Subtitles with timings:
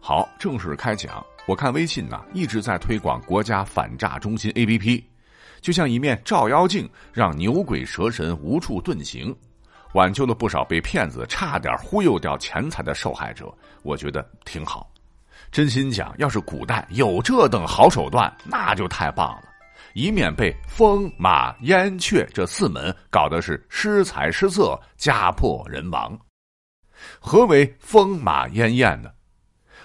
[0.00, 1.24] 好，正式开讲。
[1.46, 5.02] 我看微信呢一直在推广国家反诈中心 APP，
[5.60, 9.36] 就像一面照妖镜，让牛鬼蛇神无处遁形，
[9.92, 13.52] 挽救了不少被骗子差点忽悠掉钱财的受害者。
[13.82, 14.90] 我觉得挺好。
[15.52, 19.48] 真心讲，要是古代有这等好手段，那就太棒了，
[19.94, 26.18] 以免被风马燕雀这四门搞得是失财失色、家破人亡。
[27.20, 29.10] 何为风马烟燕呢？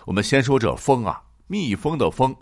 [0.05, 1.21] 我们先说这风啊。
[1.45, 2.35] 蜜蜂的蜂，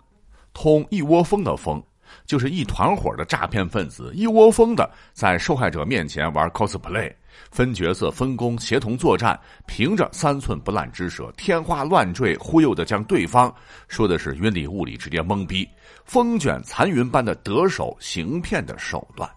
[0.54, 1.82] 通一窝蜂的蜂，
[2.24, 7.12] 就是一团伙的诈骗分子，一窝蜂的在受害者面前玩 cosplay，
[7.50, 13.54] 分角色、分工、协同作战，凭着三寸不烂之舌，天花乱坠，忽悠的将对方
[13.88, 15.68] 说的是云里雾里，直接懵逼，
[16.04, 19.28] 风卷残云般的得手行骗的手段。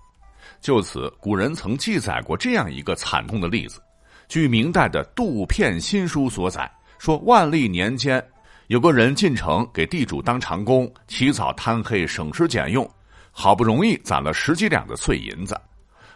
[0.61, 3.81] 就此，古人曾记载过这样一个惨痛的例子。
[4.27, 8.23] 据明代的《杜片新书》所载，说万历年间。
[8.67, 12.89] 有个人进城给地主当长工，起早贪黑，省吃俭用，
[13.31, 15.55] 好不容易攒了十几两的碎银子，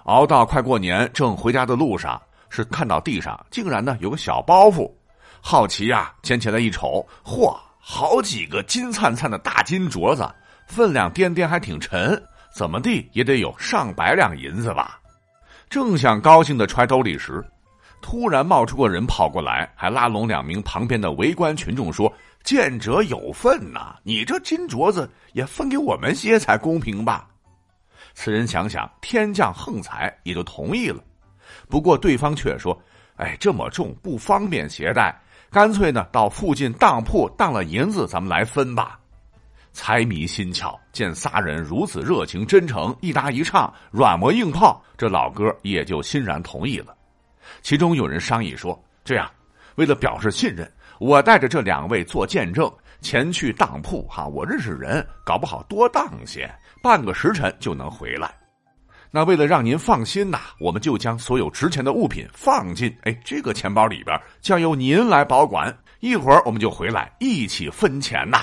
[0.05, 4.91] 熬到快过年，正回家的路上，是看到地上竟然呢有个小包袱，
[5.39, 10.27] 好奇呀，捡起来一瞅，嚯，好几个金灿灿的大金镯子，
[10.65, 12.19] 分量颠颠还挺沉，
[12.51, 14.99] 怎么地也得有上百两银子吧？
[15.69, 17.45] 正想高兴的揣兜里时，
[18.01, 22.11] 突然冒出个人跑过来，还拉拢两名旁边的围观群众说。
[22.41, 23.97] 见者有份呐！
[24.01, 27.27] 你这金镯子也分给我们些才公平吧？
[28.13, 31.03] 此人想想，天降横财，也就同意了。
[31.67, 32.81] 不过对方却说
[33.17, 35.13] ：“哎，这么重不方便携带，
[35.51, 38.97] 干脆呢到附近当铺当了银子，咱们来分吧。”
[39.73, 46.95] 财迷心窍，见仨人如此热情真诚，一搭一唱，软磨硬泡，这老哥也就欣然同意了。
[47.61, 49.29] 其中有人商议说：“这样，
[49.75, 50.69] 为了表示信任。”
[50.99, 52.69] 我带着这两位做见证
[52.99, 58.29] 前去当铺哈，我认识人，搞不好多当些，半个时辰就能回来。
[59.09, 65.73] 那为了让您放心呐，我们就将所有值钱的物品放进哎这个钱包里边，将由您来保管。
[66.01, 68.39] 一会儿我们就回来一起分钱呐。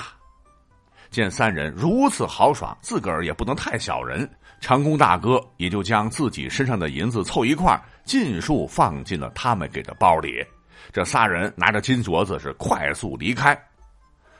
[1.16, 10.44] 见三人如此豪爽，自个儿也不能太小人，长工大哥也就将自己身上的银子凑一块儿，尽数放进了他们给的包里。
[10.92, 13.58] 这仨人拿着金镯子是快速离开，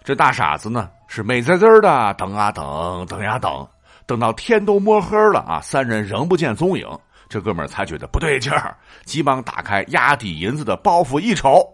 [0.05, 3.67] 这大傻子呢是美滋滋的等啊等，等呀等，
[4.05, 6.87] 等到天都摸黑了啊，三人仍不见踪影，
[7.27, 8.77] 这哥们儿才觉得不对劲儿，
[9.07, 11.67] 急忙打开压底银子的包袱一瞅，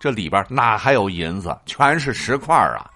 [0.00, 2.90] 这里边哪还有银子，全是石块啊！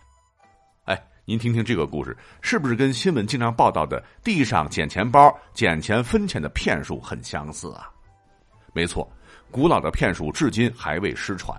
[1.24, 7.88] 您听听这个故事，是不是跟新闻经常报道的地上捡钱包、捡钱分钱的骗术很相似啊？
[8.72, 9.08] 没错。
[9.50, 11.56] 古老的骗术至今还未失传，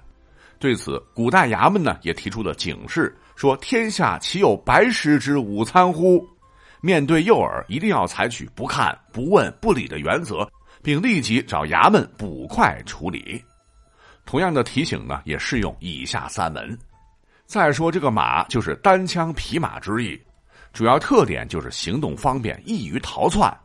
[0.58, 6.28] 对此，古代衙门呢也提出了警示，说：“天下岂有白食之午餐乎？”
[6.82, 10.46] 面对诱饵，一定要采取不看、不问、不理的原则，
[10.82, 13.42] 并立即找衙门捕快处理。
[14.26, 16.78] 同样的提醒呢，也适用以下三文。
[17.54, 20.20] 再说这个马，就是单枪匹马之意，
[20.74, 23.56] 主要特点就是行动方便，易于逃窜。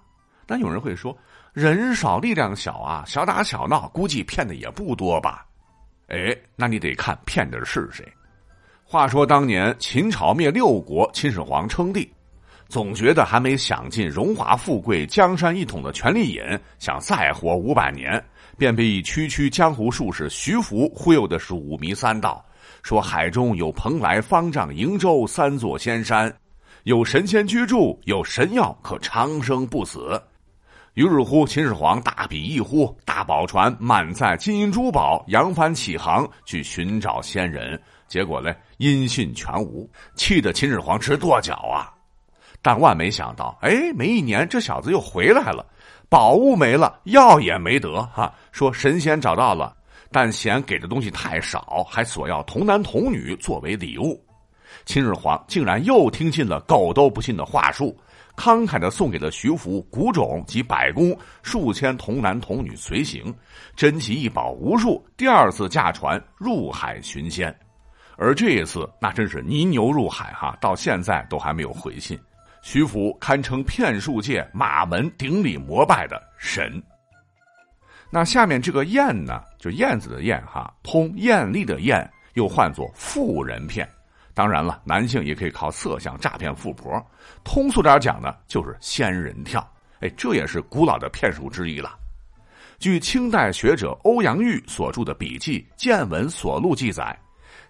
[0.44, 1.16] 但有人会说。
[1.54, 5.46] 人少力量小啊，小打小闹，估计骗的也不多吧？
[6.08, 8.06] 哎，那你得看骗的是谁。
[8.84, 12.12] 话说当年秦朝灭六国，秦始皇称帝，
[12.68, 16.42] 总觉得还没享尽荣华富贵、江山一统的权力瘾，
[16.78, 18.22] 想再活五百年，
[18.58, 22.44] 便被一区区江湖术士徐福忽悠的是五迷三道，
[22.82, 26.34] 说海中有蓬莱、方丈、瀛洲三座仙山，
[26.84, 30.20] 有神仙居住，有神药可长生不死。
[30.94, 37.80] 于是乎，秦始皇大笔一呼，大宝船满载金银珠宝，扬帆起航去寻找仙人。
[38.08, 41.92] 结果呢，音信全无，气得秦始皇直跺脚啊！
[42.60, 45.64] 但万没想到，哎，没一年，这小子又回来了，
[46.08, 48.34] 宝物没了，药也没得哈。
[48.50, 49.76] 说神仙找到了，
[50.10, 54.22] 但嫌给的东西太少，还索要童男童女作为礼物。
[54.84, 57.96] 秦始皇竟然又听信了狗都不信的话术。
[58.36, 63.34] 慷慨的送给了徐福古种及百工数千童男童女随行，
[63.74, 65.04] 珍奇异宝无数。
[65.16, 67.52] 第二次驾船入海寻仙，
[68.16, 72.16] 而这一次那真是泥牛入海哈，到现在都还没有回信。
[72.62, 76.80] 徐福堪称骗术界马门顶礼膜拜的神。
[78.10, 83.88] 那下面这个燕呢，就燕子的燕哈，通艳丽的艳，又唤作妇人骗。
[84.32, 87.04] 当然了，男性也可以靠色相诈骗富婆。
[87.44, 89.60] 通俗点讲呢，就是仙人跳。
[90.00, 91.98] 哎，这也是古老的骗术之一了。
[92.78, 97.18] 据清代学者欧阳玉所著的笔记《见闻所录》记载，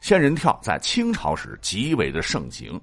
[0.00, 2.78] 仙人跳在清朝时极为的盛行，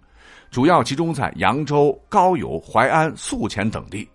[0.50, 4.10] 主要集中在扬州、高邮、淮安、宿迁等地。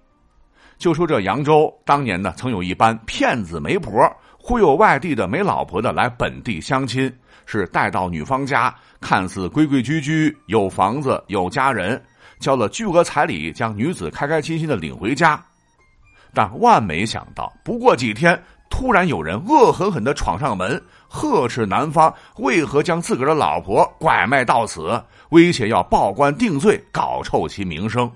[0.80, 3.92] 就说这扬州当年呢，曾有一班骗子媒婆
[4.38, 12.02] 忽悠外地的没老婆的来本地相亲，是带到女方家，看似规规矩矩，有房子有家人，
[12.40, 15.38] 交了巨额彩礼，将女子开开心心的领回家。
[16.32, 24.98] 但万没想到，不过几天，突然有人恶狠狠的闯上门，呵斥男方为何将自个儿的老婆拐卖到此，
[25.28, 28.10] 威胁要报官定罪，搞臭其名声。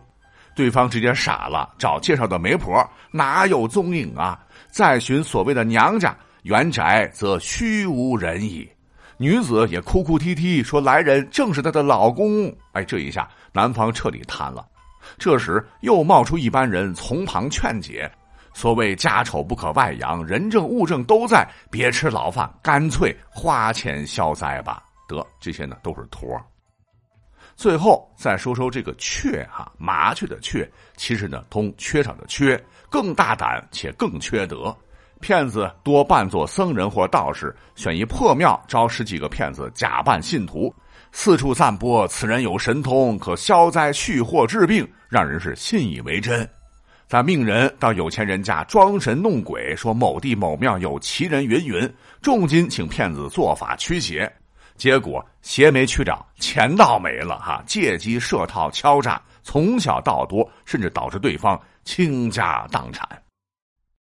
[0.55, 4.39] 对方直接傻了，找介绍的媒婆哪有踪影啊？
[4.71, 8.69] 再寻所谓的娘家原宅，则虚无人矣。
[9.17, 14.67] 女子也哭哭啼啼说：“来人正是她的老公。”哎，这一下男方彻底瘫了。
[15.19, 18.11] 这时又冒出一班人从旁劝解
[18.53, 26.27] ：“所谓家丑不可外扬，人证物证都在，别吃牢饭，干脆花钱消灾吧。”得，这些呢都是托。
[27.56, 34.77] 最后再说说这个雀哈，麻雀的雀，其实呢通缺少的缺，更大胆且更缺德。
[35.21, 40.75] 骗子多扮作僧人或道士，选一破庙招十几个骗子假扮信徒，
[41.12, 46.47] 四处散播此人有神通，可消灾去祸治病，让人是信以为真。
[47.06, 51.91] 再命人到有钱人家装神弄鬼，说某地某庙有奇人云云，
[52.21, 54.31] 重金请骗子做法驱邪。
[54.76, 57.62] 结果邪没去找，钱倒没了哈！
[57.67, 63.09] 借机设套敲诈，从小到多，甚至导致对方倾家荡产。